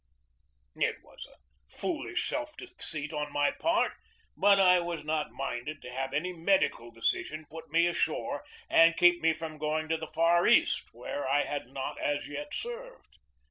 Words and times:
It 0.77 0.95
was 1.03 1.27
a 1.27 1.37
foolish 1.71 2.27
self 2.27 2.57
deceit 2.57 3.13
on 3.13 3.31
my 3.31 3.51
part, 3.51 3.91
but 4.35 4.59
I 4.59 4.79
was 4.79 5.03
not 5.03 5.29
minded 5.29 5.79
to 5.83 5.91
have 5.91 6.11
any 6.11 6.33
medical 6.33 6.89
decision 6.89 7.45
put 7.51 7.69
me 7.69 7.85
ashore 7.85 8.43
and 8.67 8.97
keep 8.97 9.21
me 9.21 9.31
from 9.31 9.59
going 9.59 9.89
to 9.89 9.97
the 9.97 10.07
Far 10.07 10.47
East? 10.47 10.85
where 10.91 11.29
I 11.29 11.43
had 11.43 11.67
not 11.67 11.99
as 12.01 12.27
yet 12.27 12.51
served. 12.51 13.19